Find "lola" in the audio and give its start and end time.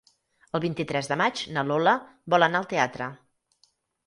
1.73-1.93